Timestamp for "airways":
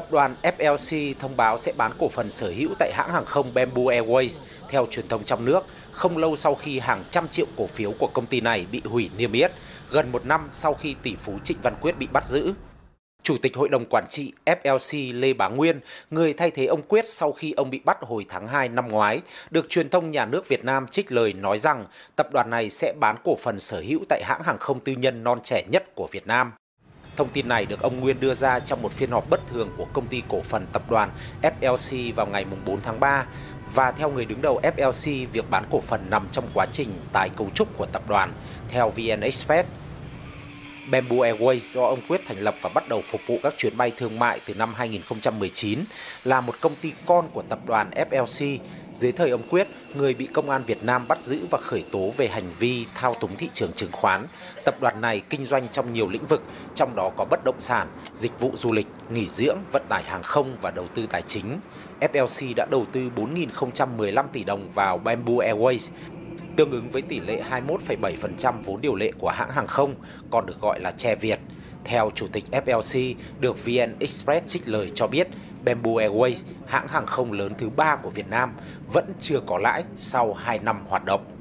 3.82-4.40, 41.16-41.58, 65.32-65.90, 75.90-76.44